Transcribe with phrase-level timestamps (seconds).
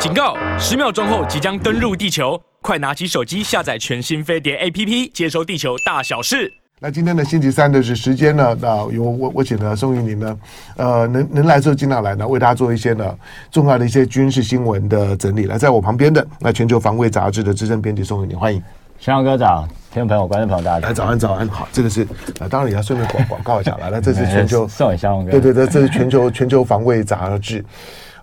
[0.00, 0.34] 警告！
[0.58, 6.50] 十秒钟后即将登陆地球，快拿起手机下载全新飞碟 APP，接收地球大小事。
[6.78, 8.56] 那今天的星期三的是时间呢？
[8.58, 10.38] 那由我我请的宋玉宁呢，
[10.78, 13.14] 呃，能能来就尽量来呢，为大家做一些呢
[13.50, 15.44] 重要的一些军事新闻的整理。
[15.44, 18.62] 来，在我旁边的那全球防卫杂志的资深编辑宋玉宁，欢迎。
[18.98, 22.04] 翔阳哥早，听众朋友、观众朋友大家来早安早安好，这个是
[22.38, 27.62] 啊，当然也要顺便广广告一下来，那这是全球 送给翔阳哥，对对对，这是全球全球防卫杂志。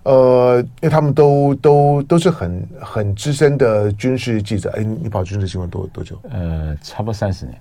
[0.04, 4.70] 呃，因为他们都都都是很很资深的军事记者。
[4.76, 6.18] 哎，你跑军事新闻多多久？
[6.30, 7.60] 呃，差不多三十年。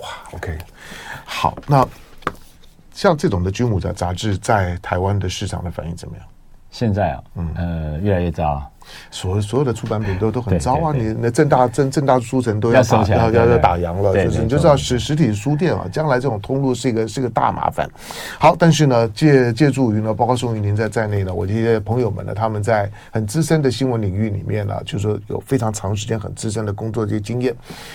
[0.00, 0.56] 哇，OK，
[1.24, 1.86] 好，那
[2.92, 6.26] 像这种的军武的杂志在台湾的市场的反应怎么样？
[6.70, 8.62] 现在啊，嗯呃，越来越糟。
[9.10, 10.92] 所所有的出版品都都很糟啊！
[10.94, 17.88] 你那正大正正大书城都要打要要要打烊了，就是你就知道实实体书店啊，将来这种通路是一个是一个大麻烦。
[18.38, 27.54] 好，但是呢，借借助于呢，包括宋玉宁在在内呢，我这些朋友们呢，他们在很资深的新闻领域里面呢，就是说有非常长时间很资深的工作这些经验，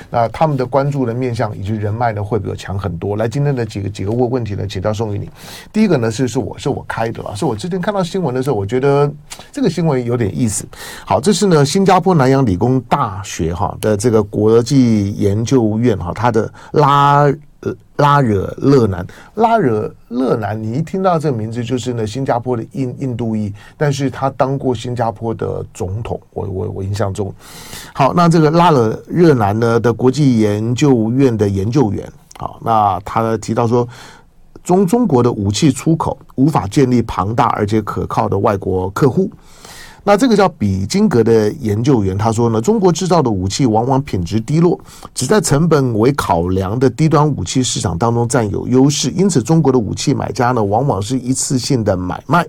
[0.10, 3.16] 那他们的关注的面向以及人脉呢，会比我强很多。
[3.16, 5.30] 来，今天的几个几个问问题呢，请到宋玉宁。
[5.74, 9.12] 第一个呢是是我是我开的啊，是我之前看到新闻的时候，我觉得
[9.52, 10.66] 这个新闻有点意思。
[11.06, 17.26] 好，这是呢，新加坡南洋理工大学哈的这个国际研究院哈，它的拉
[17.96, 27.34] 拉惹勒南拉惹勒南，你一听到这个名字就是呢，新加坡的印印度裔，但是他当过新加坡的总统，我我我印象中。
[27.94, 32.08] 好，那这个拉惹热南呢的国际研究院的研究员，
[32.38, 33.88] 好，那他提到说，
[34.64, 39.32] 中中国的武器出口无法建立庞大而且可靠的外国客户。
[40.08, 44.80] 那这个叫比金格的研究员他说呢，中国制造的武器往往品质低落，
[45.14, 52.48] 只在成本为考量的低端武器市场当中占有优势，因此中国的武器买家呢，往往是一次性的买卖。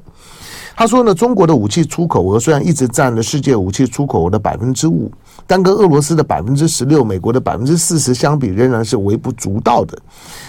[0.78, 5.10] 他说呢，中国的武器出口额虽然一直占了世界武器出口额的百分之五，
[5.44, 9.98] 但跟俄罗斯的百分之十六、美国的百分之四十相比，仍然是微不足道的。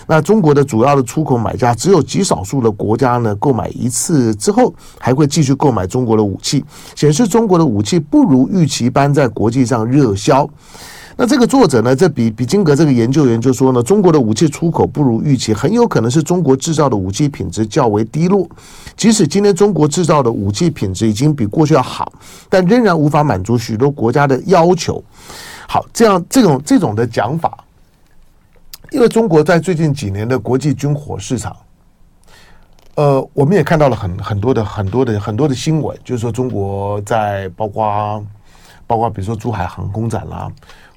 [0.06, 6.64] 那中国的主要的出口买家只有极少数的国家呢，购买一次之后还会继续购买中国的武器，
[6.96, 10.48] 显示中国的武器不如预期般在国际上热销。
[11.22, 18.48] 那这个作者呢，这比比金格这个研究员就说呢，中国的武器出口不如预期，很有可能是中国制造的武器品质较为低落。
[18.96, 22.10] 即使今天中国制造的武器品质已经比过去要好，
[22.48, 25.04] 但仍然无法满足许多国家的要求。
[25.68, 27.66] 好，这样这种这种的讲法，
[28.92, 31.54] 因为中国在最近几年的国际军火市场，
[32.96, 38.24] 呃，我们也看到了很很多的很多的很多的新闻，就是说中国在包括
[38.88, 40.50] 包括比如说珠海航空展啦。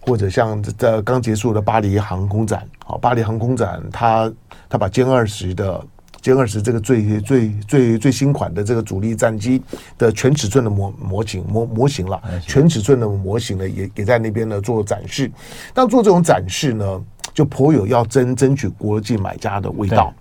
[0.02, 4.30] 或者像这刚结束的巴黎航空展，好，巴黎航空展，它
[4.68, 5.80] 它把歼二十的
[6.20, 9.62] 歼二十这个最最最最新款的这个主力战机
[9.96, 15.30] 的全尺寸的模模型模模型了，全尺寸的模型呢也也在那边呢做展示。
[15.72, 20.12] 但做这种展示呢，就颇有要争争取国际买家的味道。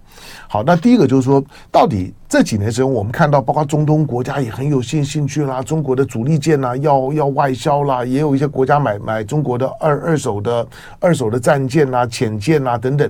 [0.47, 10.67] 好，那第一个就是说，到底这几年时间，我们看到，包括中东国家也很有兴兴趣啦，中国的主力舰啦，要要外销啦，也有一些国家买买中国的二二手的
[10.99, 13.09] 二手的战舰啦、潜舰啦等等。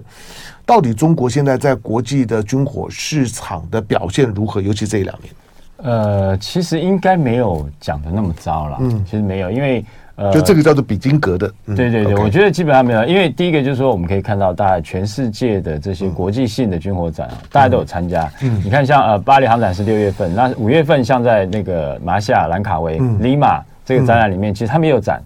[0.66, 4.62] 到底中国现在在国际的军火市场的表现如何？
[4.62, 5.34] 尤其这一两年，
[5.78, 8.78] 呃，其实应该没有讲的那么糟了。
[8.80, 9.86] 嗯，其实没有，因为。
[10.32, 18.30] 就这个叫做比金格的，嗯、对对对我觉得基本上没有，因为第一个就是说，我们可以看到，大概全世界的这些国际性的军火展啊，嗯、大家都有参加。
[18.42, 25.22] 嗯，你看像呃巴黎航展是六月份，那五月份像在那个马来西亚兰卡威、嗯、利马这个展览里面，其实他们也有展。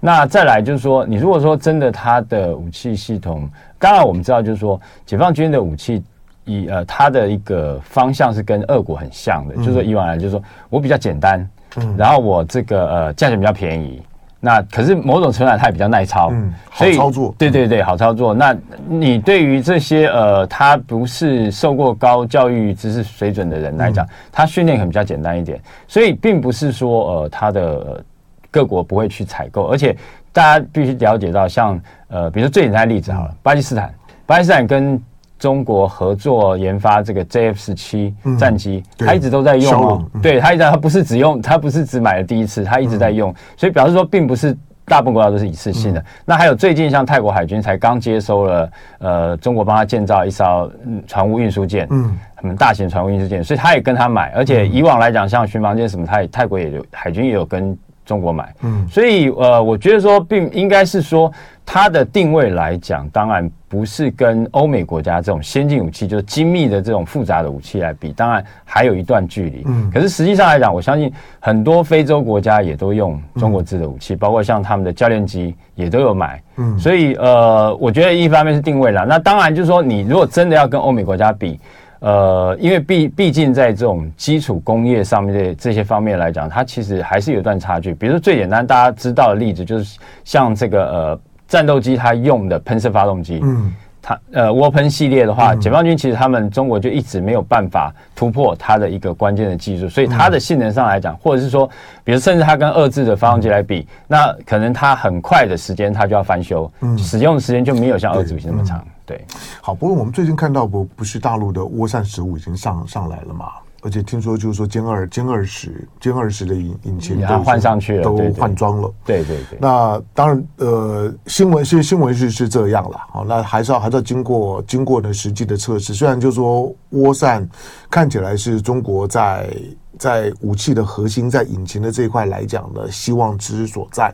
[0.00, 6.02] 那再来就是说，你如果说真的它的武器系统，当然我们知道就是说，解放军的武器
[6.44, 14.02] 以呃它的一个方向是跟俄国很像的，嗯、就是说以往来就是说我比较简单，嗯，然后我这个呃价钱比较便宜。
[14.44, 18.34] 那可是某种程度上它也比较耐操，嗯，好操作，对对对，好操作。
[18.34, 18.54] 那
[18.86, 28.04] 你对于这些呃，他不是受过高教育知识水准的人来讲，他训练可能比较简单一点，所以并不是说呃，他的、呃、
[28.50, 29.96] 各国不会去采购，而且
[30.30, 33.94] 大家必须了解到像，像呃，比如说最简单的例子好了，巴基斯坦，
[34.26, 35.00] 巴基斯坦跟
[35.44, 40.02] 中国合作研发这个 JF 十七战机，他一直都在用哦。
[40.22, 44.56] 对，他一直他不是只用，他不是只买了第一次，他一直在用，所以表示说并不是
[44.86, 46.02] 大部分国家都是一次性的。
[46.24, 48.70] 那还有最近像泰国海军才刚接收了
[49.00, 50.72] 呃中国帮他建造一艘
[51.06, 58.54] 船坞运输舰，嗯，很大型船坞运输舰，所以他也跟他买，而且以往来讲像巡防舰什么，他也泰国也有海军也有跟中国买。
[58.62, 61.32] 嗯，所以呃，我觉得说，并应该是说。
[61.66, 69.62] 它的定位来讲，当然不是跟欧美国家这种先进武器，就是精密的这种复杂的武器来比，当然还有一段距离。
[69.64, 71.10] 嗯，可是实际上来讲，我相信
[71.40, 76.38] 很多非洲国家也都用中国制的武器，包括像他们的教练机也都有买。
[76.56, 81.58] 嗯，所以呃，我觉得一方面是定位啦，那当然就是说，你如果真的要跟欧美国家比，
[82.04, 87.94] 呃，因为毕毕竟在这种基础工业上面的这些方面来讲，它其实还是有一段差距。
[87.94, 91.20] 比如说最简单大家知道的例子，就是像这个呃。
[91.46, 93.70] 战斗机它用的喷射发动机，嗯，
[94.00, 101.68] 它呃涡喷系列的话，解放军其实他们中国就一直没有办法突破它的一个关键的技术，所以它的性能上来讲，或者是说，
[102.02, 108.84] 比如甚至它跟二制的发动机来比，那可能它很快的时间它就要翻修，使用的时间就没有像二制比那么长。
[109.06, 109.24] 对，
[109.60, 113.46] 好，不过我们最近看到不不是大陆的涡扇十五已经上上来了嘛？
[113.82, 118.90] 而且听说就是说歼二歼二十歼二十的引引擎都换上去了，都换装了。
[119.04, 119.58] 对对对。
[119.60, 122.98] 那当然，呃，新闻是新闻是是这样了。
[123.10, 125.92] 好，那还是要还是要经过经过呢实际的测试。
[125.92, 127.46] 虽然就是说涡扇
[127.90, 129.50] 看起来是中国在。
[129.98, 134.12] 在武器的核心，在引擎的这一块来讲呢，希望之所在。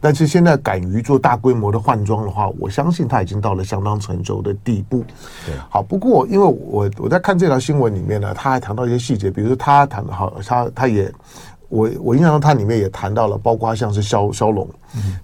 [0.00, 5.04] 但是现在敢于做大规模的换装的话，我相信他已经到了相当成熟的地步。
[5.46, 11.12] 对，好，不过因为我我在看这条新闻里面呢，他还谈到一些细节，比如说他谈的好，他他也。
[11.72, 14.68] 我我印象中，它里面也谈到了，包括像是骁骁龙，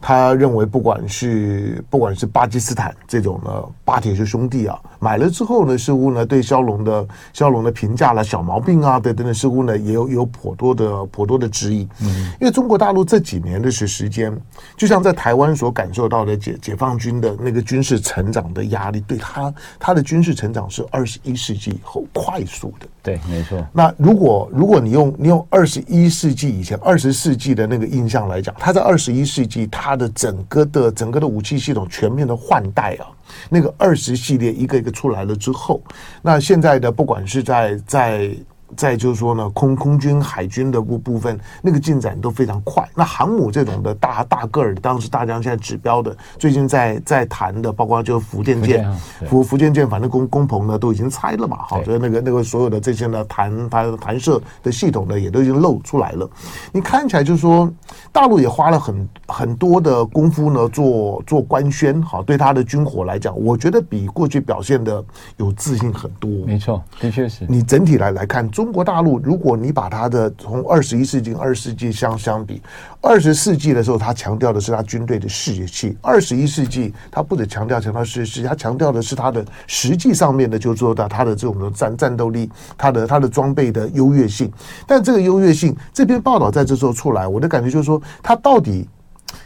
[0.00, 3.50] 他认为不管是不管是巴基斯坦这种呢，
[3.84, 11.86] 巴铁是兄弟啊，买了之后呢，似乎呢对骁龙的骁龙的评价了小毛病啊，等等的，似乎呢也有有颇多的颇多的质疑。
[12.00, 14.34] 嗯，因为中国大陆这几年的时时间，
[14.74, 22.86] 就像在台湾所感受到的解解放军的那个军事成长的压力，对他他的军事成长是二十一世纪以后快速的。
[23.08, 23.66] 对，没错。
[23.72, 33.06] 那如果如果你用你用二十一世纪以前二十世纪的那个印象来讲，它在二十一世纪它的整个的整个的武器系统全面的换代啊，
[33.49, 35.81] 那个二十系列一个一个出来了之后，
[36.22, 38.31] 那现在的不管是在在。
[38.76, 42.86] 再就是说呢，空空军、海军的部部分，那个进展都非常快。
[42.94, 48.86] 那航母这种的大大个儿，当时大家现在指标的，最近在在谈的，包括就是福建舰、
[49.26, 56.28] 福福建舰，反正工工棚呢都已经拆了嘛，好，所以那个那个所有的这些呢弹弹弹射的系统呢也都已经露出来了。
[56.70, 57.72] 你看起来就是说，
[58.12, 65.02] 大陆也花了很很多的功夫呢，做做官宣，好，对他的军火来讲，我觉得比过去表现的
[65.38, 66.30] 有自信很多。
[66.44, 67.46] 没错，的确是。
[67.48, 68.46] 你整体来来看。
[68.58, 72.60] 中国大陆，如果你把它的从二十一世纪、二十世纪相相比，
[73.00, 84.50] 二十世纪的时候，它强调的是它军队的士气；二十一世纪，它不止强调强调士气，它强调的是它的实际上面的，就做到它的这种战战斗力，它的它的装备的优越性。
[84.88, 88.88] 但这个优越性，这篇报道在这时候出来，我的感觉就是说，它到底，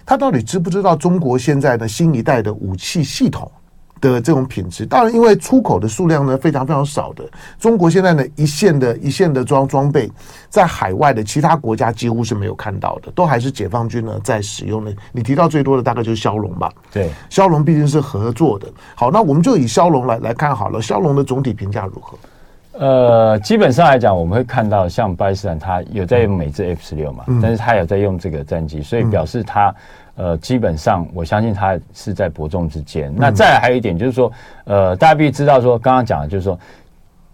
[0.07, 3.53] 它到底知不知道中国现在的新一代的武器系统？
[4.03, 7.25] 的这种品质，当然，因为出口的数量呢非常非常少的，
[7.59, 10.11] 中国现在呢一线的一线的装装备，
[10.51, 14.93] 在海外的其他国家几乎是没有看到的，都还是解放军呢在使用的。
[15.13, 16.71] 你提到最多的大概就是枭龙吧？
[16.93, 18.67] 对，枭龙毕竟是合作的。
[18.97, 22.19] 好，那我们就以枭龙来来看好了，枭龙的总体评价如何？
[22.73, 29.73] 呃，基本上来讲，我们会看到像巴基斯坦，它有在用美制 F 十六嘛，嗯、但是它有在用这个战机，所以表示它。
[30.15, 33.11] 呃，基本上我相信它是在伯仲之间。
[33.11, 34.31] 嗯、那再来还有一点就是说，
[34.65, 36.59] 呃，大家必须知道说，刚刚讲的就是说，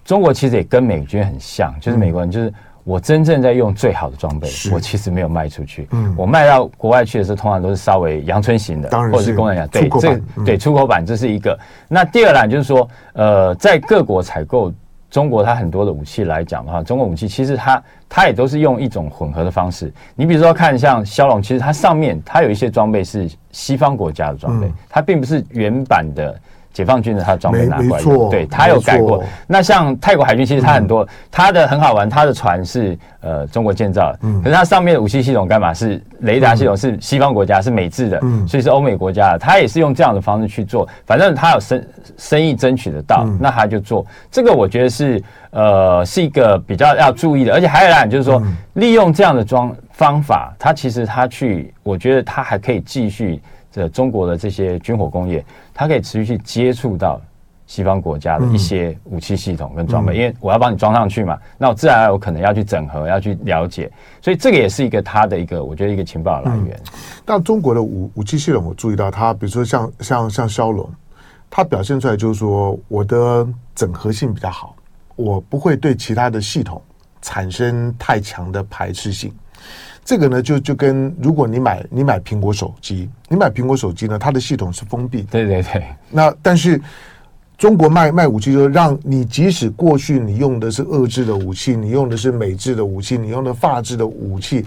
[0.05, 2.53] 中国其实也跟美军很像，就是美国人就是
[2.85, 5.89] 我真正在用最好的装备，我其实没有卖出去。
[5.91, 11.59] 嗯，我卖到国外去的时候，通常都是稍微阳春型的，或者是工人讲，对，这、嗯、对出口版这是一个。
[11.88, 14.73] 那第二栏就是说，呃，在各国采购。
[15.11, 19.93] 中国它很多的武器来讲的话，中国武器其实它它也都是用一种混合的方式。
[20.15, 26.38] 你比如说看像枭龙，其实它上面它有一些装备是西方国家的装备，它并不是原版的。
[26.78, 29.20] 解放军的他的装备拿过来，对，他有改过。
[29.49, 35.75] 那像泰国海军，其实他很多，它的很好玩，他的船是呃中国建造的，可是它上面的武器系统干嘛？
[35.75, 41.85] 是雷达系统是西方国家是美制的，所以是欧美国家的，他也是用这样的方式去做，反正他有生
[42.16, 44.06] 生意争取得到，那他就做。
[44.30, 45.20] 这个我觉得是
[45.50, 48.40] 呃是一个比较要注意的，而且还有一点就是说，
[48.75, 53.42] 利用这样的装方法，他其实他去，我觉得他还可以继续。
[53.71, 55.45] 这中国的这些军火工业，
[55.75, 57.21] 它可以持续去接触到
[57.67, 66.75] 西方国家的一些武器系统跟装备，嗯、因为我要帮你装上去嘛，那我自然有可能要去整合，要去了解，所以这个也是一个它的一个，我觉得一个情报来源。
[66.77, 70.91] 嗯、但中国的武武器系统，我注意到它，比如说像像像骁龙，
[71.51, 74.75] 它表现出来就是说我的整合性比较好，
[75.15, 76.81] 我不会对其他的系统
[77.21, 79.31] 产生太强的排斥性。
[80.09, 85.21] 这个呢，就就跟如果你买你买苹果手机，你买苹果手机呢，它的系统是封闭。
[85.25, 85.85] 对对对。
[86.11, 86.81] 那但是
[87.59, 94.65] 中国卖卖武器，就是让你即使过去你用的是俄制的武器，你用的是美制的武器，你用的法制的武器。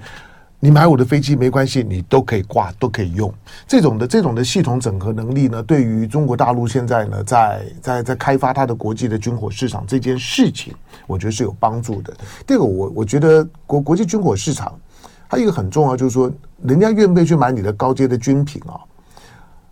[0.59, 3.33] 你买我的飞机没关系，你都可以挂，都可以用。
[3.65, 10.71] 这种的这种的系统整合能力呢，对于中国大陆现在呢，在在在开发它的国际的军火市场这件事情，
[11.07, 12.13] 我觉得是有帮助的。
[12.45, 14.79] 第二个，我我觉得国国际军火市场
[15.31, 16.29] 还有一个很重要，就是说，
[16.61, 18.75] 人家愿不愿意去买你的高阶的军品啊？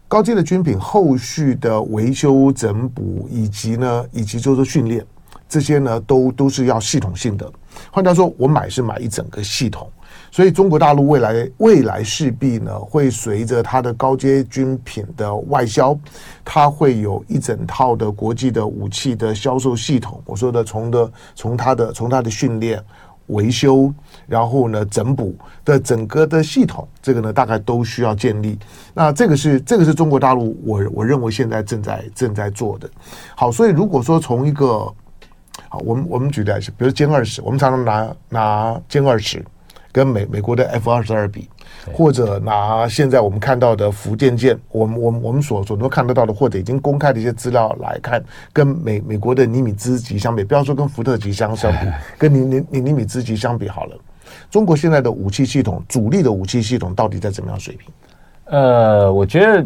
[0.08, 5.06] 高阶的军品后续的维修整补，以及呢，以及就是训练，
[5.50, 7.52] 这些呢，都都是要系统性的。
[7.92, 9.86] 换句话说，我买是买一整个系统。
[10.32, 15.98] 所以，中国大陆未来未来势必呢，会随着它的高阶军品的外销，
[16.46, 20.22] 它会有一整套的国际的武器的销售系统。
[20.26, 22.82] 我说的从的从它的从它的训练、
[23.30, 23.92] 维修，
[24.28, 28.60] 然后呢整补的整个的系统，这个呢大概都需要建立。
[28.94, 32.90] 那这个是这个是中国大陆我我认为现在正在正在做的。
[33.36, 34.92] 好，所以如果说从一个
[35.68, 39.44] 好，我们我们举例来说，比如歼二十，我们常常拿拿歼二十。
[40.00, 41.50] 跟美美国的 F 二十二比，
[41.92, 51.80] 或者拿现在我们看到的福建舰，我们我们我们所所能看得到的，或者已经公开的一些资料来看，跟美美国的尼米兹级相比，不要说跟福特级相相比，
[52.18, 53.98] 跟尼尼尼尼米兹级相比好了。
[54.50, 57.92] 中国现在的武器系统，主力的武器系统到底在怎么样水平？
[58.46, 59.66] 呃，我觉得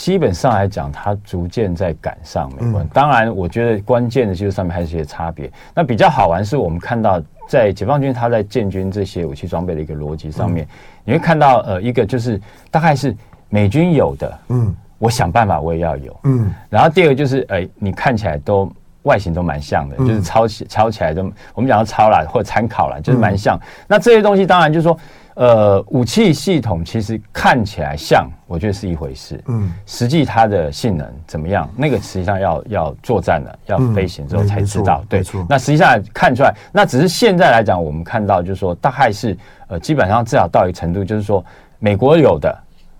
[0.00, 2.82] 基本上来讲，它逐渐在赶上美国。
[2.84, 5.52] 当然，我觉得关键的技术上面还是一些差别。
[5.74, 7.22] 那比较好玩是我们看到。
[7.46, 10.64] 在解放军他在建军这些武器装备的一个逻辑上面，
[11.04, 12.40] 你会看到呃一个就是
[12.70, 13.12] 大概是
[13.48, 18.70] 美军有的，嗯，我想办法我也要有，嗯，然后第二个就是哎你看起来都
[19.02, 23.58] 外形都蛮像的，就是抄起抄起来都我们讲到抄了或者参考了，就是蛮像。
[23.88, 24.96] 那这些东西当然就是说。
[25.34, 29.42] 呃，武器系统其实看起来像，我觉得是一回事。
[29.46, 31.70] 嗯，实际它的性能怎么样？
[31.76, 35.02] 那个实际上要要作战了，要飞行之后才知道。
[35.08, 39.36] 对，那实际上看出来，那只是现在来讲，我们看到就是说，大概是
[39.68, 41.42] 呃，基本上至少到一个程度，就是说，
[41.78, 42.54] 美国有的，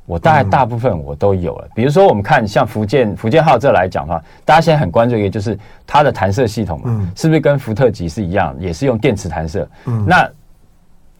[0.06, 1.68] 我大概大部分我都有了。
[1.74, 9.68] 比如说，我们看像福建福建号这来讲的话，大家现在很关注一个，就是它的弹射系统嘛，是不是跟福特级是一样，也是用电磁弹射？
[9.84, 10.30] 嗯，那。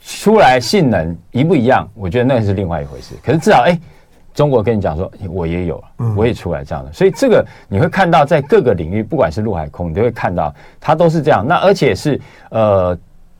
[0.02, 1.88] 出来性能一不一样？
[1.94, 3.14] 我觉得那是另外一回事。
[3.22, 3.78] 可是至少，哎，
[4.34, 6.92] 中国跟你讲说，我也有了，我也出来这样的。
[6.92, 11.46] 所以这个你会看到，在各个领域，不管是陆海空，你都会看到它都是这样。
[11.46, 12.98] 那而且是呃，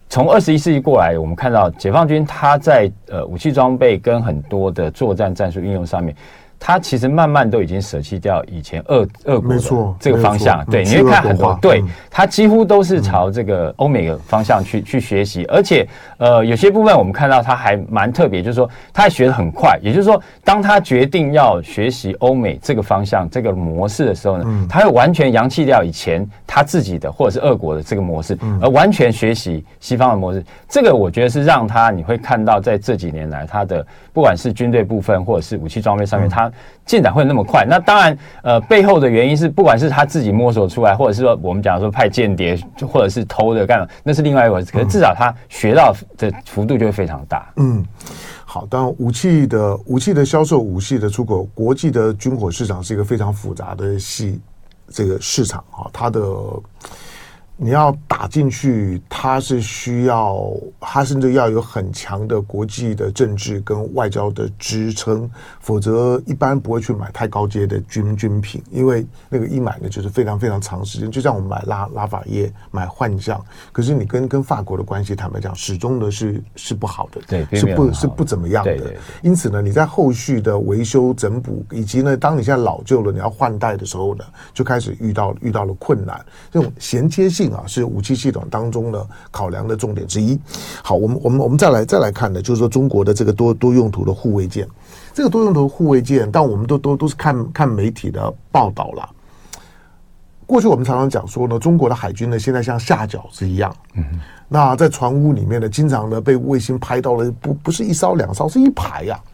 [0.08, 6.14] 从二十一世纪过来，我们看到解放军它在呃武器装备跟很多的作战战术运用上面。
[6.62, 9.60] 它其实慢慢都已经舍弃掉以前俄俄国的
[9.98, 15.88] 这个方向，对，你会看很多，对，他几乎都是朝这个欧美的方向去去学习，而且
[16.18, 30.44] 呃有些部分我们看到他还蛮特别，就是说他还学得很快，也就是说，当他决定要学习欧美这个方向这个模式的时候呢，他会完全扬弃掉以前他自己的或者是俄国的这个模式，而完全学习西方的模式。
[30.68, 36.49] 这个我觉得是让他你会看到在这几年来他的不管是军队部分或者是武器装备上面，他
[36.84, 37.64] 进展会那么快？
[37.68, 44.72] 那当然，呃，背后的原因是，不管是他自己摸索出来，或者是说我们讲说派间谍，或者是偷的干嘛，那是另外一回事。
[44.72, 47.50] 可是至少他学到的幅度就会非常大。
[47.56, 47.84] 嗯，
[48.44, 48.66] 好。
[48.66, 54.40] 当然，武器的武器的销售，武器的出口，国际的军火市场是一个非常复杂的系
[54.88, 56.20] 这个市场啊，它的。
[57.62, 60.50] 你要打进去，它是需要，
[60.80, 73.38] 它甚至要有很强的国际的政治跟外交的支撑，否则一般不会去买太高阶的军军品，因为那个一买呢就是非常非常长时间，就像我们买拉拉法叶、买幻象，
[73.72, 78.74] 可是你跟跟法国的关系，坦白讲，始终呢是是不好的，对，是不，是不怎么样的。
[78.74, 84.24] 对对对，因此呢，你在后续的维修整补，以及呢，当你现在老旧了，你要换代的时候呢，
[84.54, 87.49] 就开始遇到遇到了困难，这种衔接性。
[87.52, 90.38] 啊，是武器系统当中的考量的重点之一。
[90.82, 94.66] 好，我们我们我们再来再来看的，就是说中国的这个多多用途的护卫舰，
[95.12, 99.08] 这个多用途护卫舰，但我们都都都是看看媒体的报道了。
[100.46, 103.72] 过去我们常常讲说呢，中国的海军呢，现在像下饺子一样。
[103.94, 104.04] 嗯，
[104.48, 109.29] 那在船坞里面呢，经常呢被卫星拍到了，不不是一艘两艘，是一排呀、啊。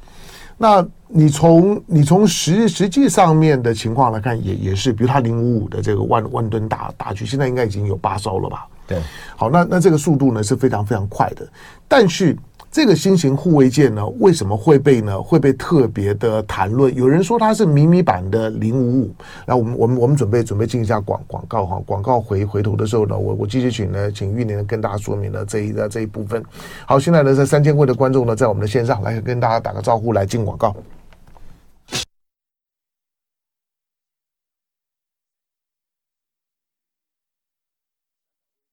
[0.59, 8.67] 那你从你从实实际上面的情况来看，也也是，比如它零五五的这个万万吨大大局，现在应该已经有八艘了吧？
[8.87, 9.01] 对，
[9.37, 11.47] 好，那那这个速度呢是非常非常快的，
[11.87, 12.37] 但是
[12.77, 16.95] 这个新型护卫舰呢，为什么会被呢会被特别的谈论？
[16.95, 19.15] 有人说它是迷你版的零五五。
[19.47, 26.45] 那我们我们我们准备准备进一下广广告哈，广告回回头的时候呢，我我继续请呢请玉玲跟大家说明了这一的这一部分。
[26.87, 30.77] 好，现在呢这三千位的观众呢在我们的线上来跟大家打个招呼，来进广告。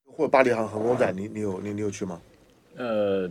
[0.06, 2.20] 或者巴黎航航空展，你你有你你有去吗？
[2.76, 3.30] 呃，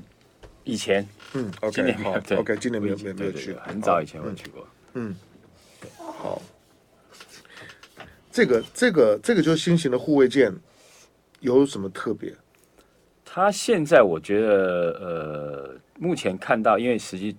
[0.65, 5.15] 以前，嗯，OK，今年好，OK，今年没有没有没有去，很早以前我去过，嗯，
[5.99, 6.41] 好，
[8.31, 10.53] 这个这个这个就是新型的护卫舰，
[11.41, 12.35] 有什么特别？
[13.25, 14.51] 它现在我觉得，
[15.01, 17.37] 呃，目前看到，因为实际。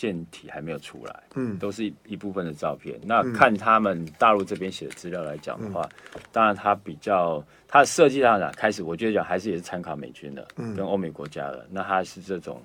[0.00, 2.98] 舰体还没有出来，嗯，都是一一部分的照片。
[3.04, 11.66] 那看他们大陆这边写的资料来讲的话，嗯、当然它比较它的设计上呢，开始我觉得讲还是也是参考美军的，嗯，跟欧美国家的。
[11.70, 12.62] 那它是这种，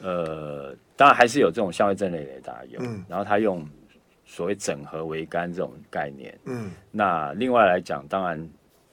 [0.00, 3.68] 呃，当然还是有这种相位阵列雷达有，嗯，然后它用
[4.24, 8.48] 所谓整合桅杆这种概念，嗯，那另外来讲，当然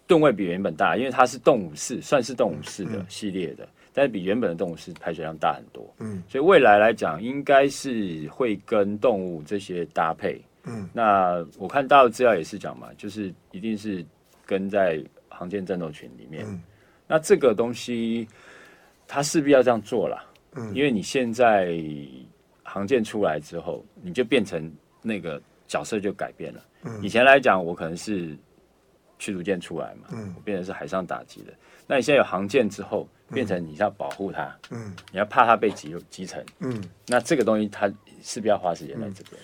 [0.08, 3.70] 吨位比原本大，因为它是动武式，算是动武式的系列的。
[3.98, 14.06] 但是比原本的动物是排水量大很多，嗯，所以未来来讲，应该是会跟动物这些搭配，嗯，那我看到资料也是讲嘛，就是一定是
[14.46, 16.62] 跟在航舰战斗群里面，嗯，
[17.08, 18.28] 那这个东西
[19.08, 20.24] 它势必要这样做了，
[20.54, 21.76] 嗯，因为你现在
[22.62, 28.38] 航舰出来之后，你就变成那个角色就改变了，嗯，以前来讲，我可能是
[29.18, 31.54] 驱逐舰出来嘛，嗯，我变成是海上打击的，
[31.88, 33.10] 那你现在有航舰之后。
[33.32, 37.92] 变成你要保护它，嗯，你要怕它被集集成，嗯，那这个东西它
[38.22, 39.42] 势必要花时间在这边。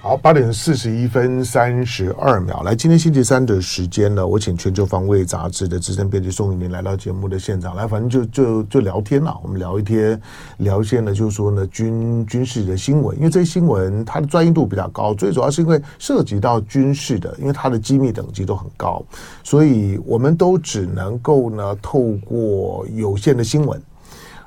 [0.00, 10.20] 好，八点四十一分三十二秒，来，今天星期三的时间呢，我请全球防卫杂志的资深编辑宋怡铭来到节目的现场，来，反正就就就聊天了，我们聊一天，
[10.58, 19.02] 聊一些呢，就是说呢，军军事的新闻，因为这些新闻它的专业度比较高，最主要是因为涉及到军事的，因为它的机密等级都很高，
[19.42, 23.80] 所以我们都只能够呢，透过有限的新闻。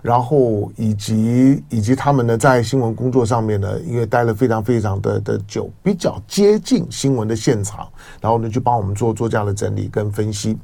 [0.02, 7.88] 然后以及以及他们呢，在新闻工作上面呢，因为待了非常非常的的久，比较接近新闻的现场，
[8.22, 10.58] 然后呢，就帮我们做做这样的整理跟分析。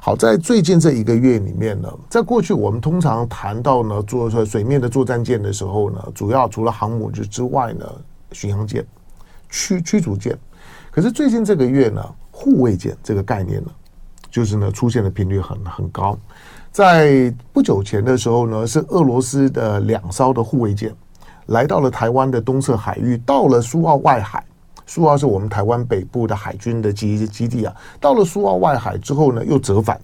[0.00, 7.86] 好，在最近这一个月里面呢，在过去我们通常谈到呢，做水面的作战舰的时候呢，主要除了航母之之外呢，
[8.32, 8.84] 巡洋舰、
[9.48, 10.36] 驱驱逐舰。
[10.90, 13.70] 可是最近这个月呢，护卫舰这个概念呢，
[14.30, 16.18] 就是呢，出现的频率很很高。
[16.72, 20.94] 在不久前的时候呢，是俄罗斯的两艘的护卫舰
[21.46, 24.44] 来到了台湾的东侧海域，到了苏澳外海。
[24.86, 27.74] 苏澳是我们台湾北部的海军的基基地啊。
[28.00, 30.00] 到了苏澳外海之后呢，又折返。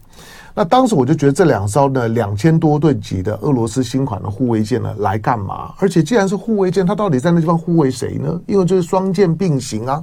[0.59, 5.75] 那当时我就觉得这两艘呢，两千多吨级的俄罗斯新款的护卫舰呢，来干嘛？
[5.79, 8.41] 而且既然是护卫舰，它到底在那地方护卫谁呢？
[8.47, 10.03] 因为这是双舰并行啊，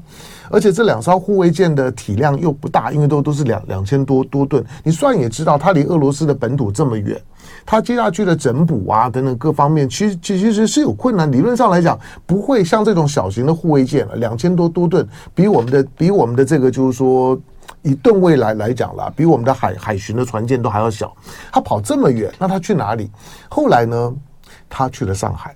[0.52, 4.64] 而且这两艘护卫舰的体量又不大，因为都都是两两千多多吨。
[4.84, 7.20] 你算也知道，它离俄罗斯的本土这么远，
[7.66, 11.32] 它接下去的整补啊等等各方面，其实其实是有困难。
[11.32, 17.36] 理论上来讲，不会像这种小型的护卫舰两千多多吨，比我们的比我们的这个就是说。
[17.82, 21.16] 以吨位来来讲啦，比我们的海海巡的船舰都还要小。
[21.52, 23.10] 他跑这么远，那他去哪里？
[23.50, 24.14] 后来呢，
[24.70, 25.56] 他去了上海。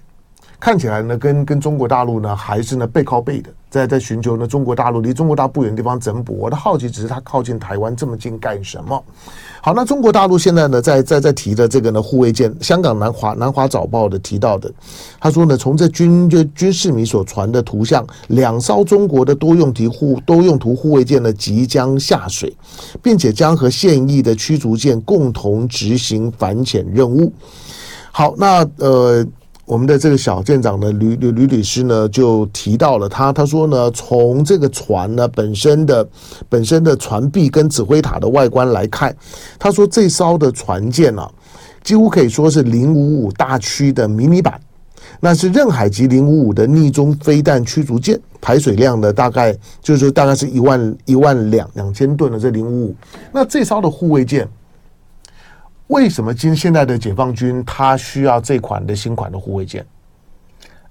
[0.59, 6.35] 看起来呢，跟跟中国大陆呢，还是呢背靠背的，在在寻求呢中国大陆离中国大陆不远的地方整补。
[6.35, 9.03] 我的好奇只是他靠近台湾这么近干什么？
[9.61, 14.71] 好，那中国大陆现在呢，在在在提的这个呢护卫舰，香港南华南华早报的提到的，
[15.19, 22.51] 他说呢，从这军就军事迷所传的图像，两艘中国的多用途护多用途护卫舰呢即将下水，
[23.03, 27.31] 并且将和现役的驱逐舰共同执行反潜任务。
[28.11, 29.23] 好，那呃。
[29.67, 36.07] 我们的这个小舰长呢，吕吕吕律师呢，就提到了他，他说呢，从这个船呢本身的
[36.47, 39.13] 本身的船壁跟指挥塔的外观来看，
[39.59, 41.29] 他说这艘的船舰啊，
[41.83, 44.57] 几乎可以说是零五五大驱的迷你版，
[45.19, 52.95] 那是任海级零五五的逆中飞弹驱逐舰，排水量呢大概就是大概是一万一万两两千吨的这零五五，
[53.33, 54.47] 那这艘的护卫舰。
[55.87, 59.85] 为什么今现在的解放军他需要这款的新款的护卫舰？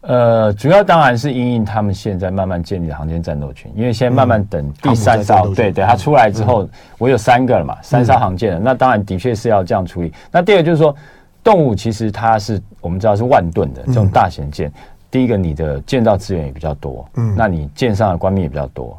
[0.02, 10.12] 呃，主要当然是因应他们现在慢慢建立的航天战斗群，因为现在慢慢等第三艘，嗯、对对，它出来之后，嗯、我有三个了嘛，三艘航舰了，那当然的确是要这样处理。
[10.30, 10.94] 那第二个就是说，
[11.42, 14.72] 动物其实它是我们知道是万吨的这种大型舰，嗯、
[15.10, 18.96] 第一个你的建造资源也比较多，嗯，那你舰上的官兵也比较多。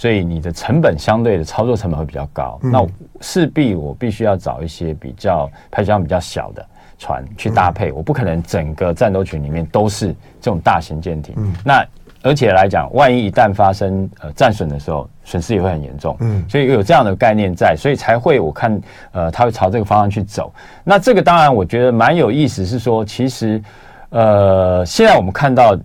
[0.00, 2.86] 所以你的成本相对的操作成本会比较高，嗯、那
[3.20, 6.66] 势必我必须要找一些比较排水量比较小的，
[6.98, 10.06] 船去搭配，我不可能整个战斗群里面都是
[10.40, 11.36] 这种大型舰艇。
[11.62, 11.86] 那
[12.22, 16.16] 而且来讲，万一一旦发生呃战损的时候，损失也会很严重。
[16.20, 18.80] 嗯，所以有这样的概念在，所以才会我看
[19.12, 20.50] 呃他会朝这个方向去走。
[20.82, 23.62] 那这个当然我觉得蛮有意思，是说其实
[24.08, 25.78] 呃现在我们看到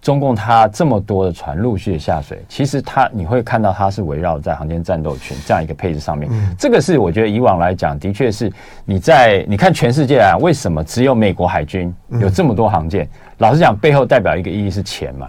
[0.00, 6.28] 中共它这么多的船陆续下水，其实它你会看到它是围绕在航天战斗群这样一个配置上面。
[6.32, 8.50] 嗯，这个是我觉得以往来讲的确是
[8.84, 13.08] 你在你看全世界啊，为什么只有美国海军有这么多航舰？
[13.38, 15.28] 老实讲，背后代表一个意义是钱嘛。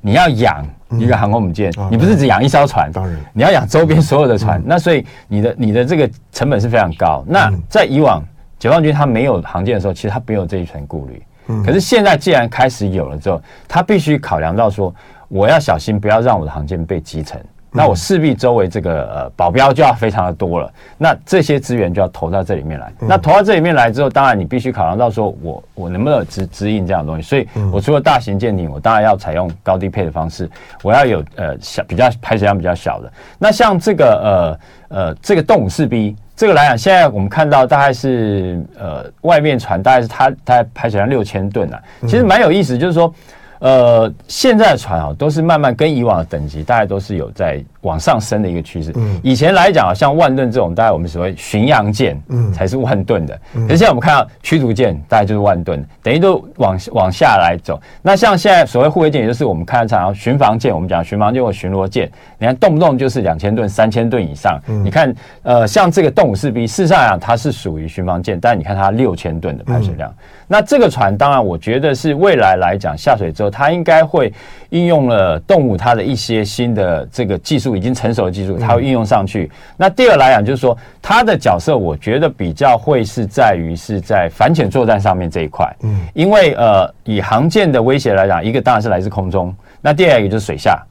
[0.00, 4.60] 你要养一个航空母舰，嗯、你不是只养一艘船，当然你要养周边所有的船。
[4.60, 7.24] 嗯、那所以你的你的这个成本是非常高。
[7.26, 8.22] 嗯、那在以往
[8.56, 11.20] 解放军他没有航舰的时候，其实他没有这一层顾虑。
[11.48, 14.94] 嗯、可是现在既然开始有了之后，他必须考量到说，
[15.28, 17.40] 我要小心不要让我的航舰被击沉。
[17.72, 22.90] 那我势必周围这个呃保镖就要非常的多了，那这些资源就要投到这里面来。
[23.00, 27.28] 那投到这里面来之后，当然你必须考量到说我我能不能指指引这样的东西。
[27.28, 30.48] 所以我除了大型舰艇，我当然要采用高低配的方式，
[30.82, 33.12] 我要有呃小比较排水量比较小的。
[33.38, 43.12] 那像这个呃呃这个动五四 B 这个来讲，现在我们看到大概是呃外面船大概是它它排水量六千吨啊，其实蛮有意思，就是说。
[43.58, 48.92] 呃，现在的船啊，都是慢慢跟以往的等级，大概都是有在往上升的一个趋势。
[48.96, 53.40] 嗯，以前来讲啊，像万吨这种，大概我们所谓巡洋舰，嗯，才是万吨的。
[53.54, 57.80] 嗯，可是现在我们看到驱逐舰，大概就是万吨，等于都往往下来走。
[58.02, 64.60] 那像现在所谓护卫舰，也就是我们看到巡防舰，我们讲巡防舰或巡逻舰，你看动不动就是两千吨、三千吨以上。
[64.66, 70.10] 嗯，你看，呃，像这个动物四 B，事实上讲它是属于巡防舰，但是你看它六千吨的排水量。
[70.10, 70.14] 嗯
[70.48, 74.32] 那这个船当然，我觉得是未来来讲下水之后，它应该会
[74.70, 79.50] 应用了动物它的一些新的这个技术，已经成熟的技术，它会应用上去。
[79.76, 85.70] 那第二来讲，就是说它的角色，我觉得比较会是在于是在反潜作战上面这一块。
[85.82, 90.82] 嗯，因为呃，以航舰的威胁来讲，一个当然是来自空中，那第二个就是水下。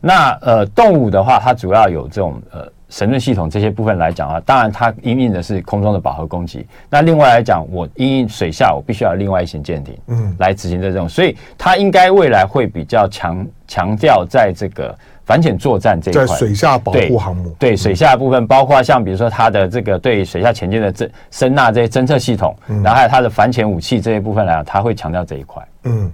[0.00, 2.66] 那呃，动物的话，它主要有这种呃。
[2.92, 6.66] 神盾系统这些部分来讲啊，当然它因应的是空中的饱和攻击。
[6.88, 11.08] 那另外来讲，我因应水下，我必须要另外一型舰艇，嗯，来执行这种。
[11.08, 14.92] 所以它应该未来会比较强强调在这个
[15.30, 17.50] 反潜作战这一块，在水下保护航母。
[17.56, 25.64] 对，对水下的部分，包括像比如说它的这个对水下潜舰的侦声纳这些侦测系统，然后还有它的反潜武器这一部分来讲，它会强调这一块。
[25.84, 26.12] 嗯，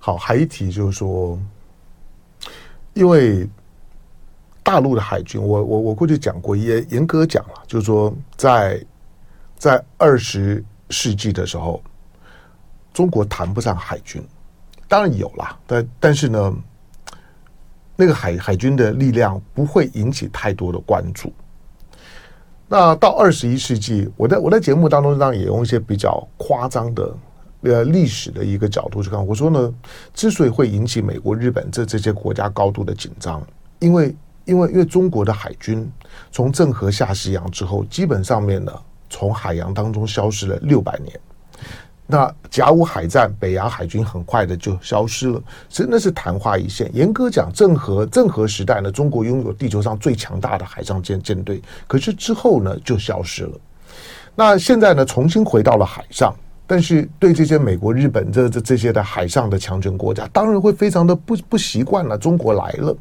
[0.00, 1.38] 好，还一提就是说，
[2.94, 3.46] 因为。
[4.62, 8.76] 大陆的海军，我我我过去讲过，也严格讲了，就是说在，
[9.56, 11.80] 在在二十世纪的时候，
[12.92, 14.20] 中国谈不上海军，
[14.88, 16.52] 当然有啦，但但是呢，
[17.96, 21.32] 那个海海军的力量不会引起太多的关注。
[22.68, 27.14] 那到二十一世纪，我在我在节目当中当然也用一些比较夸张的
[27.62, 29.74] 呃历史的一个角度去看，我说呢，
[30.14, 33.44] 之所以会引起美国、日本这这些国家高度的紧张，
[33.80, 34.14] 因为。
[34.46, 35.90] 因为因为中国的海军
[36.30, 38.72] 从郑和下西洋之后，基本上面呢，
[39.10, 41.20] 从海洋当中消失了六百年。
[42.06, 46.88] 那甲午海战，北洋海军很快的就消失了，真的是昙花一现。
[46.94, 53.52] 严格讲，郑和郑和时代呢，中国拥有地球上最强大的海上舰舰队，可是之后呢就消失了。
[54.36, 56.32] 那现在呢，重新回到了海上，
[56.66, 62.16] 但是对这些美国、日本这这这些的海上的强权国家，当然会非常的不不习惯了。
[62.16, 62.96] 中国来了。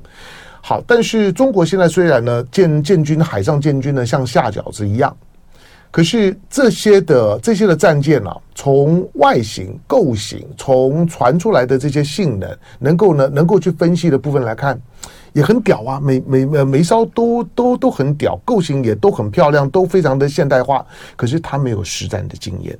[0.61, 5.15] 好，但是中国现在虽然呢，建建军海上建军呢像下饺子一样，
[5.95, 14.77] 可是这些的这些的战舰呢、从外形构型，从传出来的这些性能，能够呢能够去分析的部分来看，
[15.31, 22.77] 也很屌啊，每每每每艘都都都很屌，构型也都很漂亮，都非常的现代化，可是它没有实战的经验，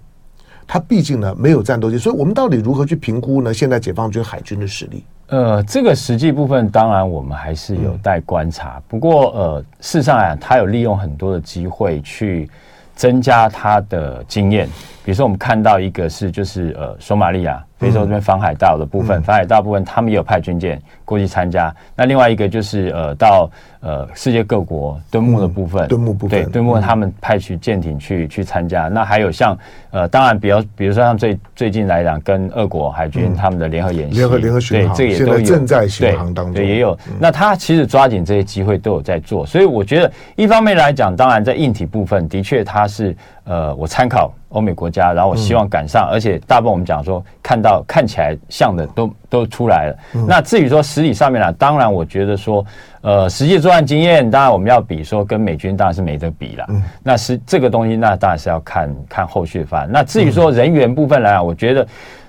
[0.67, 3.53] 它毕竟呢没有战斗机，所以我们到底如何去评估呢？
[3.53, 5.05] 现在解放军海军的实力？
[5.27, 8.83] 呃，这个实际部分当然我们还是有待观察。
[8.89, 12.49] 不过，呃，事实上啊，他有利用很多的机会去
[12.95, 14.69] 增加他的经验。
[15.05, 17.63] 比如说，我们看到一个是就是呃，索马利亚。
[17.77, 21.75] 非洲这边防海盗的部分，防海盗部分，他们也有派军舰过去参加。
[21.93, 28.87] 那另外一个就是呃，到呃世界各国敦睦的部分，敦睦部分，对敦睦他们派去舰艇去去参加。
[28.87, 29.55] 那还有像
[29.91, 36.97] 呃，当然比较，比如说像最最近来讲，跟俄国海军他们的联合演习，联合联合巡航，对，这个也都有正在巡航当中，对，也有。
[37.19, 43.13] 那他其实抓紧这些机会都有在做，所以我觉得一方面来讲，当然在硬体部分的确他是
[43.43, 44.33] 呃，我参考。
[44.49, 49.97] 欧美国家，然后我希望赶上，嗯、而且大部分我们讲说看到看起来像的都都出来了。
[50.13, 52.65] 嗯、那至于说实体上面呢，当然我觉得说，
[53.01, 56.65] 呃，实际作战经验，当然我们要比说跟美军当然是没得比了。
[56.69, 59.89] 嗯、那是这个东西，那当然是要看看后续发展。
[59.91, 61.87] 那至于说人员部分来讲，我觉得，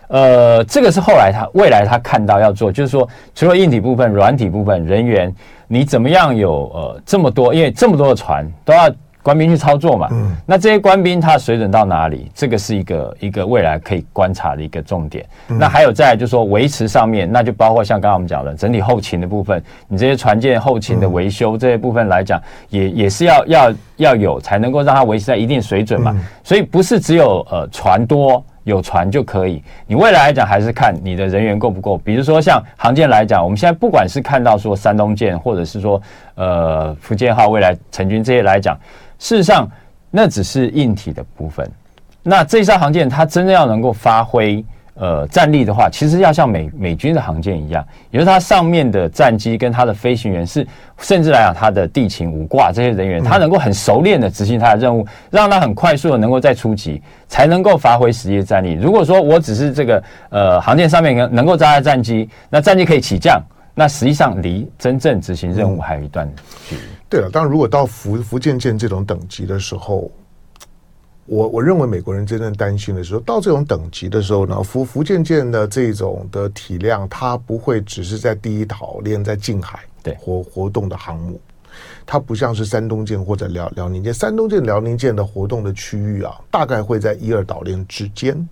[0.09, 5.33] 呃，这个是后来他未来他看到要做，就是说除了硬体部分、软体部分人员，
[5.69, 8.91] 你怎么样有呃这么多，因为这么多的船都要。
[9.27, 10.07] 官兵去操作嘛？
[10.12, 12.31] 嗯，那这些官兵他水准到哪里？
[12.33, 15.27] 这个是一个一个未来可以观察的一个重点。
[15.49, 26.12] 嗯、那还有再来就是说维持上面，那就包括像刚刚我们讲的整体后勤的部分，你这些船舰后勤的维修、嗯、这些部分来讲，也也是要要要有才能够让它维持在一定水准嘛。
[26.15, 31.99] 嗯、所以不是只有呃船多有船就可以，你未来来讲还是看你的人员够不够。
[31.99, 36.01] 比如说像航舰来讲，我们现在不管是看到说山东舰，或者是说
[36.37, 38.79] 呃福建号未来成军这些来讲。
[39.19, 39.69] 事实上，
[40.11, 41.69] 那只是硬体的部分。
[42.23, 50.67] 那这艘航舰它真的要能够发挥呃战力的话，其实要像美美军的航舰一样，也就是它上面的战机跟它的飞行员是，
[50.99, 58.73] 甚至来讲它的地勤五挂这些人员，他能够很熟练的执行他的任务，让他很快速的能够再出击，才能够发挥实际的战力。
[58.73, 63.41] 如果说我只是这个呃航舰上面能能够扎下战机，那战机可以起降，
[63.75, 66.29] 那实际上离真正执行任务还有一段
[66.69, 66.83] 距离。
[67.09, 70.11] 对了，当然，如果到福福建舰这种等级的时候，
[71.25, 81.40] 我我认为美国人真正担心的是说，到这种等级的时候呢，福福建舰的这种的体量，它不会只是在第一岛链在近海对活活动的航母，
[82.05, 88.49] 它不像是山东舰或者辽辽宁舰，山东舰、辽宁舰的活动的区域啊，大概会在一二岛链之间，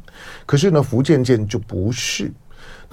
[0.46, 2.32] 可是呢，福建舰就不是。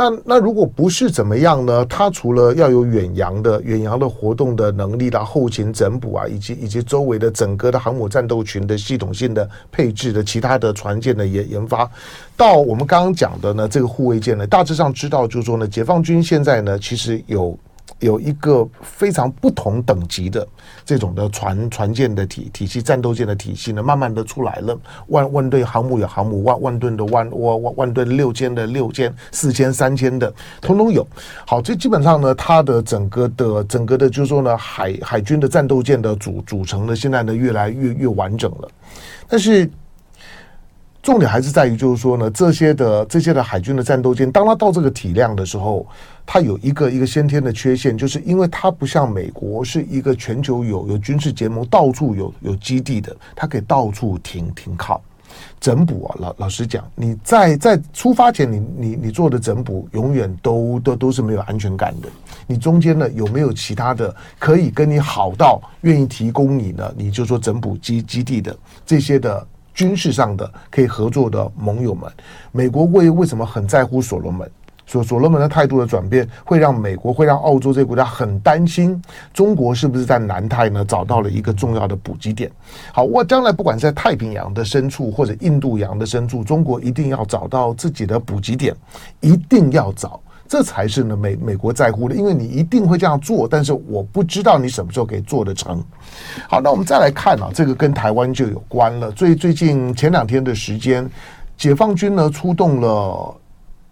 [0.10, 1.86] 那那如果不是怎么样呢？
[1.86, 11.88] 它除了要有远洋的远洋的活动的能力啦、后勤整补啊，以及以及周围的整个的航母战斗群的系统性的配置的其他的船舰的研研发，
[12.36, 17.56] 到我们刚刚讲的呢，这个护卫舰呢，大致上知道就是说呢，解放军现在呢，其实有。
[18.02, 20.46] 有一个非常不同等级的
[20.84, 24.78] 这种的船船舰的体体系，战斗舰的体系呢，慢慢的出来了。
[25.08, 31.08] 万万吨航母有航母，万万吨的万万万吨六千的六千，四千三千的，通通有。
[31.46, 38.68] 好，这基本上呢，它的整个的整个的，就是说呢，海海军的战斗舰的组组成呢，现在呢，越来越越完整了。
[39.28, 39.70] 但是。
[41.02, 45.84] 重点还是在于，就是说呢，这些的这些的海军的战斗舰，当它到这个体量的时候，
[46.28, 55.02] 它有一个一个先天的缺陷，就是因为它不像美国是一个全球有有军事结盟、到处有有基地的，它可以到处停停靠
[55.60, 56.16] 整补啊。
[56.20, 62.08] 老老实讲，你在在出发前你，你你做的整补，永远都都都是没有安全感的。
[62.46, 66.94] 你中间呢，有没有其他的可以跟你好到愿意提供你呢？
[66.96, 69.48] 你就说整补基基地的这些的。
[69.82, 72.08] 军事上的可以合作的盟友们，
[72.52, 74.48] 美国为为什么很在乎所罗门？
[74.86, 79.02] 所所罗门的态度的转变，会让美国会让澳洲这些国家很担心，
[79.34, 82.52] 中国是不是在南太呢找到了一个重要的补给点？
[82.94, 88.76] 好，我将来不管在太平洋的深处或者印度洋的深处，中国一定要找到自己的补给点，
[89.20, 90.22] 一定要找。
[90.52, 95.82] 这才是呢美美国在乎的，因为你一定会这样做，但是我不知道你什么时候可以做得成。
[96.50, 99.10] 好，那我们再来看啊，这个跟台湾就有关了。
[99.14, 101.10] 最最近前两天的时间，
[101.56, 103.34] 解放军呢出动了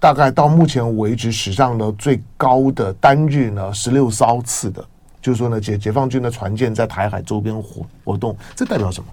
[0.01, 4.85] 大概到目前为止史上呢最高的单日呢十六艘次的，
[5.21, 9.07] 就是说呢解解放军的船舰在台海周边活活动，这代表什么？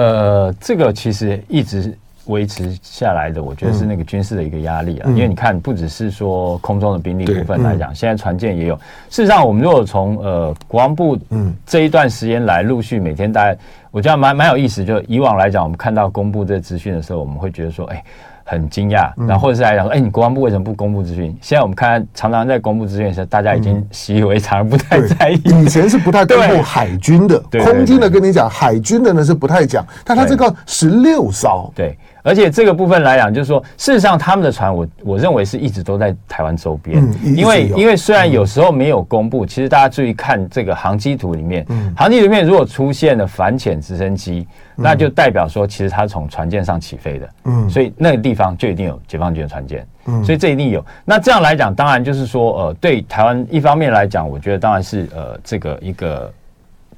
[0.00, 1.98] 呃，这个其实一直。
[2.26, 8.74] 维持下来的，我觉得是那个军事的一个压力啊，嗯、因为你看，不只是说空中的兵力部分来讲，嗯、现在船舰也有。
[9.10, 13.58] 事实上，我们如果从呃国防部嗯这一段时间来陆续每天大概，
[13.90, 14.84] 我觉得蛮蛮有意思。
[14.84, 18.02] 就以往来讲，我们看到公布这资讯的时候，我们会觉得说，哎。
[18.48, 21.36] 很惊讶，然后或者是来讲说，哎，你国防部为什么不公布资讯？
[21.42, 25.42] 现在我们看，常常在公布资讯的时候，大家已经习以为常，不太在意。
[25.64, 29.84] 以前是不太公布海军的，空军的跟你讲，海军的呢是不太讲。
[30.04, 41.64] 但他这个十六艘，对，而且这个部分来讲，就是说，事实上他们的船，我我认为是一直都在台湾周边，因为因为虽然有时候没有公布，其实大家注意看这个航机图里面，
[41.96, 44.46] 航机里面如果出现了反潜直升机。
[44.78, 50.84] 那就代表说，其实它是从船舰上起飞的，嗯，所以那个地方就一定有解放军的船舰，嗯，所以这一定有。
[51.02, 56.30] 那这样来讲，当然就是说，呃，对台湾一方面来讲，我觉得当然是呃这个一个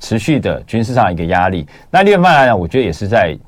[0.01, 1.65] 持续的军事上一个压力。
[1.89, 3.39] 那另外一方面来讲，我觉得也是在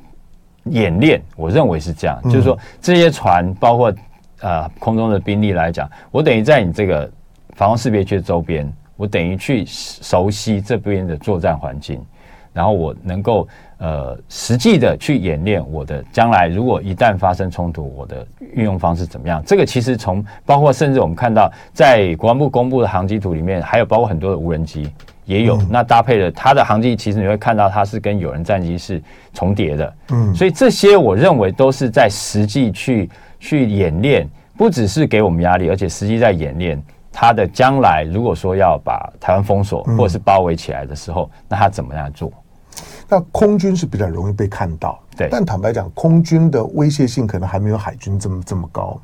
[0.65, 3.93] 演练，我认为是这样，就是说这些船包括
[4.41, 7.11] 呃空中的兵力来讲，我等于在你这个
[7.57, 12.01] 防空识别区周边，我等于去熟悉这边的作战环境。
[12.53, 13.47] 然后我能够
[13.79, 19.41] 呃实际的去演练我的将来，如果一旦发生冲突，我的运用方式怎么样？
[19.47, 24.91] 这个其实从包括甚至我们看到在国防部公布的航机图里面，还有包括很多的无人机
[25.31, 29.01] 也有，嗯、那搭配的它的航迹，其实你会看到它是跟有人战机是
[29.33, 29.95] 重叠的。
[30.11, 36.83] 嗯，所以这些我认为都是在实际去去演练，不只是给我们压力，而且实际在演练。
[37.13, 42.33] 它的将来，如果说要把台湾封锁或者是包围起来的时候，嗯、那它怎么样做？
[43.09, 45.29] 那空军是比较容易被看到，对。
[45.31, 49.01] 但坦白讲，空军的威胁性可能还没有海军这么这么高。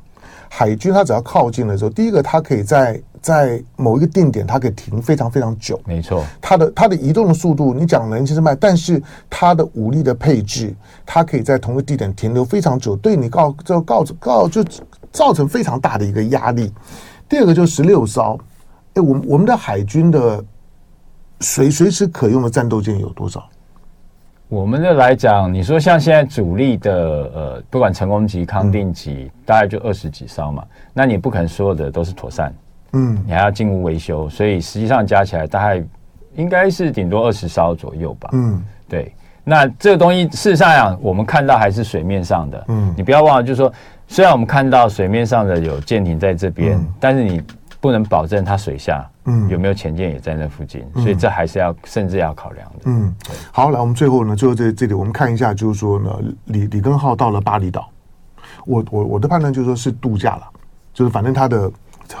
[0.49, 6.23] 海军它只要靠近的时候，第一个它可以在在某一个定点，它可以停非常非常久，没错。
[6.41, 10.75] 它的它的移动的速度，你讲人其实慢，但是它的武力的配置，
[11.05, 14.63] 它可以在同一个地点停留非常久，对你告就告告就
[15.11, 16.71] 造成非常大的一个压力。
[17.29, 18.39] 第二个就是十六艘，
[18.93, 20.43] 哎，我们我们的海军的
[21.41, 23.43] 随随时可用的战斗舰有多少？
[24.49, 26.93] 我们的来讲，你说像现在主力的
[27.35, 30.63] 呃，不管成功级、康定级，嗯、大概就二十几艘嘛。
[30.93, 32.55] 那你不可能所有的都是妥善，
[32.93, 35.83] 嗯，你还要进屋维修，所以实际上加起来大概
[36.35, 38.29] 应该是顶多二十艘左右吧。
[38.33, 39.13] 嗯，对。
[39.43, 43.71] 那这个东西事实上讲，我们看到还是水面上的，嗯，你不要忘了，就是说。
[44.09, 47.43] 虽然我们看到水面上的有舰艇在这边，嗯、但是你
[47.81, 49.49] 不能保证它水下嗯。
[49.49, 52.79] 有没有潜舰也在那附近，嗯、所以这还是要甚至要考量的。
[52.85, 53.13] 嗯，
[53.51, 56.09] 好，来，我们最后呢，最后这这里我们看一下，就是说呢，
[56.45, 57.89] 李李根浩到了巴厘岛，
[58.65, 60.47] 我我我的判断就是说是度假了，
[60.93, 61.69] 就是反正他的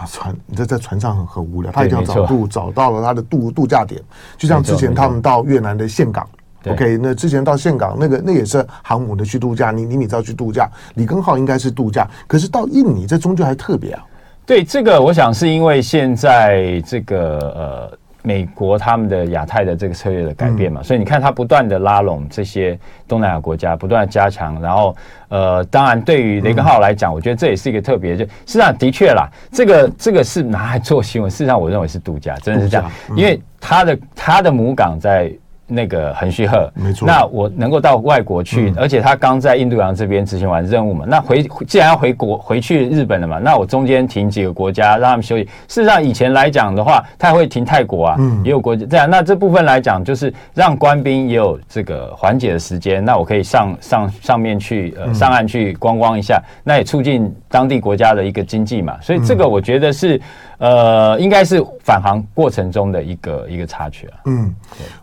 [0.05, 4.01] 船你在在船上很很无聊，他一定要找度找到了他的度度假点，
[4.37, 6.27] 就像之前他们到越南的岘港。
[6.67, 14.03] OK，那之前到岘港那个那也是航母的去度假，你你你知道去度假，李根浩应该是度假，可是到印尼这终究还特别啊。
[14.45, 17.97] 对，这个我想是因为现在这个呃
[18.27, 24.93] 美国他们的亚太的这个策略的改变嘛，嗯、所以你看他不断的拉拢这些东南亚国家，不断的加强，然后
[25.29, 35.31] 呃，当然对于雷根号来讲，嗯、我觉得这也是一个特别，就事实上的确啦，这个这个是拿来做新闻，事实上我认为是度假，真的是这样，嗯、因为他的他的母港在。
[35.67, 37.05] 那个横须贺，没错。
[37.05, 45.43] 那我能够到外国去，嗯、而且他刚在印度洋这边执行完任务嘛，那回既然要回国回去日本了嘛，那我中间停几个国家让他们休息。
[45.67, 49.09] 事实上以前来讲的话，他还会停泰国啊，嗯、也有国家这样。
[49.09, 58.97] 那这部分来讲，就是让官兵也有这个缓解的时间，那我可以上上上面去呃上岸去观光一下，嗯、那也促进当地国家的一个经济嘛。
[59.01, 60.19] 所以这个我觉得是。
[60.57, 64.19] 呃，应该是返航过程中的一个一个插曲啊。
[64.25, 64.55] 嗯，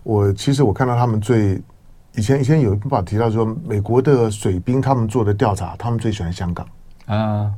[0.03, 1.63] 我其实我看到他们最
[2.17, 6.67] 以前以前有一部报提到说，美国的水兵他们做的调查，他们最喜欢香港
[7.07, 7.51] 啊。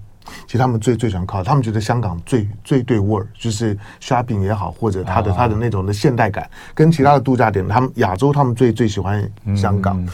[0.45, 10.03] 其实他们最最喜欢靠，他们觉得香港最最对味儿，就是 shopping 也好，或者他的他的那种的现代感，跟其他的度假点，他们亚洲他们最最喜欢香港。
[10.03, 10.09] 嗯、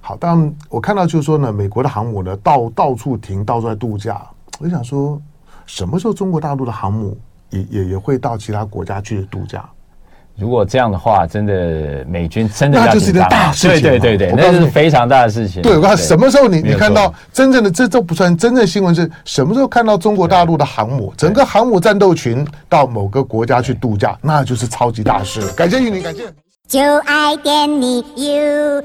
[0.00, 4.20] 好，当然我看到就是说呢，美国的航母呢到到处停，到处在度假，
[4.58, 5.20] 我就想说。
[5.66, 7.16] 什么时候中国大陆的航母
[7.50, 9.64] 也也也会到其他国家去度假？
[10.36, 15.60] 如果这样的话，真的美军真的那就是一个大事情，对对对对，那是非常大的事情。
[15.60, 25.42] 对，我看什么时候你你看到真正的这都不算真正新闻，是什么时候看到中国大陆的航母整个航母战斗群到某个国家去度假，那就是超级大事。
[25.52, 26.22] 感谢玉林，感谢。
[26.66, 28.80] 就爱点你 UFO